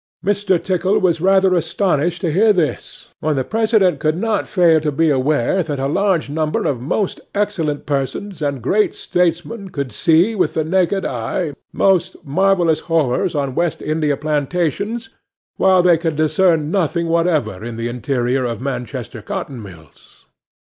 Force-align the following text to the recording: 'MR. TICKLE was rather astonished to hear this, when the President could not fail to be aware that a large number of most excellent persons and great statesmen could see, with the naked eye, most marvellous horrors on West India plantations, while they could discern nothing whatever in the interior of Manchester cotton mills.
'MR. 0.25 0.57
TICKLE 0.63 0.97
was 0.97 1.21
rather 1.21 1.53
astonished 1.53 2.21
to 2.21 2.31
hear 2.31 2.51
this, 2.51 3.13
when 3.19 3.35
the 3.35 3.43
President 3.43 3.99
could 3.99 4.17
not 4.17 4.47
fail 4.47 4.81
to 4.81 4.91
be 4.91 5.11
aware 5.11 5.61
that 5.61 5.77
a 5.77 5.85
large 5.85 6.27
number 6.27 6.65
of 6.65 6.81
most 6.81 7.21
excellent 7.35 7.85
persons 7.85 8.41
and 8.41 8.63
great 8.63 8.95
statesmen 8.95 9.69
could 9.69 9.91
see, 9.91 10.33
with 10.33 10.55
the 10.55 10.63
naked 10.63 11.05
eye, 11.05 11.53
most 11.71 12.15
marvellous 12.25 12.79
horrors 12.79 13.35
on 13.35 13.53
West 13.53 13.79
India 13.79 14.17
plantations, 14.17 15.09
while 15.57 15.83
they 15.83 15.99
could 15.99 16.15
discern 16.15 16.71
nothing 16.71 17.05
whatever 17.05 17.63
in 17.63 17.75
the 17.77 17.87
interior 17.87 18.43
of 18.43 18.59
Manchester 18.59 19.21
cotton 19.21 19.61
mills. 19.61 20.25